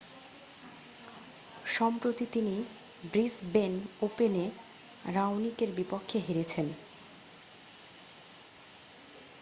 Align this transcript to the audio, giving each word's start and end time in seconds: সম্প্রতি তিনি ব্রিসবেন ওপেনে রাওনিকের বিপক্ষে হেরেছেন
সম্প্রতি 1.67 2.25
তিনি 2.31 2.55
ব্রিসবেন 3.03 3.73
ওপেনে 4.01 4.45
রাওনিকের 5.07 5.69
বিপক্ষে 5.77 6.17
হেরেছেন 6.19 6.67